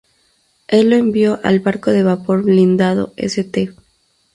Él 0.67 0.89
lo 0.89 0.95
envió 0.95 1.39
al 1.43 1.59
barco 1.59 1.91
de 1.91 2.01
vapor 2.01 2.41
blindado 2.41 3.13
"St. 3.17 3.75